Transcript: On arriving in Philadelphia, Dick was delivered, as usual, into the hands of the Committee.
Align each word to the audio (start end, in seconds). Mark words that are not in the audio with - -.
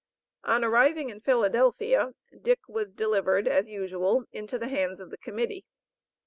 On 0.43 0.63
arriving 0.63 1.11
in 1.11 1.21
Philadelphia, 1.21 2.15
Dick 2.41 2.61
was 2.67 2.91
delivered, 2.91 3.47
as 3.47 3.69
usual, 3.69 4.23
into 4.31 4.57
the 4.57 4.67
hands 4.67 4.99
of 4.99 5.11
the 5.11 5.17
Committee. 5.19 5.63